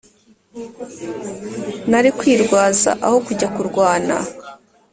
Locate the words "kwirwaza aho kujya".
2.19-3.47